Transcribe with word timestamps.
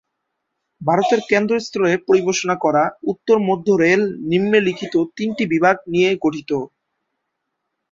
ভারতের 0.81 1.21
কেন্দ্রস্থলে 1.29 1.91
পরিবেশন 2.07 2.49
করা, 2.63 2.83
উত্তর 3.11 3.37
মধ্য 3.47 3.67
রেল 3.83 4.01
নিম্নলিখিত 4.31 4.93
তিনটি 5.17 5.43
বিভাগ 5.53 5.75
নিয়ে 5.93 6.09
গঠিত। 6.23 6.51